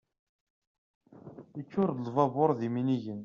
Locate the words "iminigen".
2.67-3.19